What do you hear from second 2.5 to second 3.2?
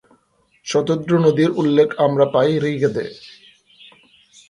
ঋগ্বেদে।